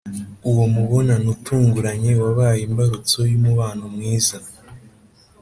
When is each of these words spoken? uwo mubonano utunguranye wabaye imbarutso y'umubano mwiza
uwo 0.49 0.63
mubonano 0.73 1.27
utunguranye 1.35 2.11
wabaye 2.21 2.59
imbarutso 2.67 3.19
y'umubano 3.31 3.83
mwiza 3.95 4.37